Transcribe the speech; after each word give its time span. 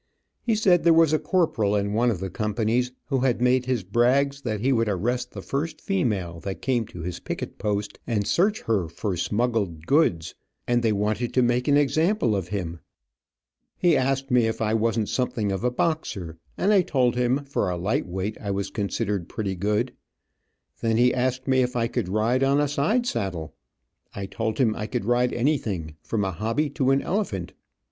He 0.41 0.55
said 0.55 0.83
there 0.83 0.95
was 0.95 1.13
a 1.13 1.19
corporal 1.19 1.75
in 1.75 1.93
one 1.93 2.09
of 2.09 2.19
the 2.19 2.31
companies 2.31 2.91
who 3.09 3.19
had 3.19 3.39
made 3.39 3.67
his 3.67 3.83
brags 3.83 4.41
that 4.41 4.59
he 4.59 4.73
would 4.73 4.89
arrest 4.89 5.29
the 5.29 5.43
first 5.43 5.79
female 5.79 6.39
that 6.39 6.59
came 6.63 6.87
to 6.87 7.01
his 7.03 7.19
picket 7.19 7.59
post, 7.59 7.99
and 8.07 8.25
search 8.25 8.61
her 8.63 8.87
for 8.87 9.15
smuggled 9.15 9.85
goods, 9.85 10.33
and 10.67 10.81
they 10.81 10.91
wanted 10.91 11.35
to 11.35 11.43
make 11.43 11.67
an 11.67 11.77
example 11.77 12.35
of 12.35 12.47
him. 12.47 12.79
He 13.77 13.95
asked 13.95 14.31
me 14.31 14.47
if 14.47 14.59
I 14.59 14.73
wasn't 14.73 15.07
something 15.07 15.51
of 15.51 15.63
a 15.63 15.69
boxer, 15.69 16.35
and 16.57 16.73
I 16.73 16.81
told 16.81 17.15
him 17.15 17.45
for 17.45 17.69
a 17.69 17.77
light 17.77 18.07
weight 18.07 18.37
I 18.41 18.49
was 18.49 18.71
considered 18.71 19.29
pretty 19.29 19.55
good. 19.55 19.93
Then 20.79 20.97
he 20.97 21.13
asked 21.13 21.47
me 21.47 21.61
if 21.61 21.75
I 21.75 21.87
could 21.87 22.09
ride 22.09 22.41
on 22.41 22.59
a 22.59 22.67
side 22.67 23.05
saddle. 23.05 23.53
I 24.15 24.25
told 24.25 24.57
him 24.57 24.75
I 24.75 24.87
could 24.87 25.05
ride 25.05 25.31
anything, 25.31 25.95
from 26.01 26.25
a 26.25 26.31
hobby 26.31 26.71
to 26.71 26.89
an 26.89 27.03
elephant. 27.03 27.53